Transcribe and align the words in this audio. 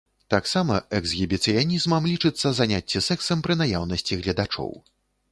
Таксама 0.33 0.75
эксгібіцыянізмам 0.99 2.07
лічыцца 2.11 2.51
заняцце 2.59 3.01
сексам 3.09 3.43
пры 3.49 3.57
наяўнасці 3.61 4.17
гледачоў. 4.23 4.73